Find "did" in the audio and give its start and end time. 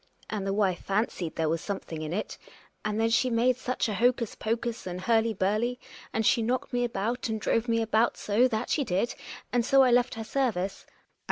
8.83-9.13